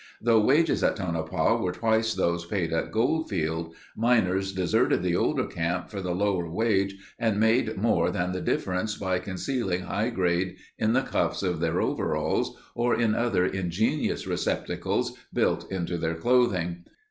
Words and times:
Though 0.19 0.39
wages 0.41 0.83
at 0.83 0.95
Tonopah 0.95 1.57
were 1.61 1.73
twice 1.73 2.15
those 2.15 2.47
paid 2.47 2.73
at 2.73 2.91
Goldfield, 2.91 3.75
miners 3.95 4.51
deserted 4.51 5.03
the 5.03 5.15
older 5.15 5.45
camp 5.45 5.91
for 5.91 6.01
the 6.01 6.15
lower 6.15 6.49
wage 6.49 6.95
and 7.19 7.39
made 7.39 7.77
more 7.77 8.09
than 8.09 8.31
the 8.31 8.41
difference 8.41 8.97
by 8.97 9.19
concealing 9.19 9.81
high 9.81 10.09
grade 10.09 10.55
in 10.79 10.93
the 10.93 11.03
cuffs 11.03 11.43
of 11.43 11.59
their 11.59 11.79
overalls 11.79 12.57
or 12.73 12.99
in 12.99 13.13
other 13.13 13.45
ingenious 13.45 14.25
receptacles 14.25 15.15
built 15.31 15.71
into 15.71 15.99
their 15.99 16.15
clothing. 16.15 16.83